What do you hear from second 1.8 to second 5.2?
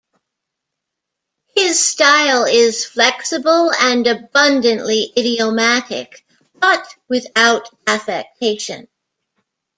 style is flexible and abundantly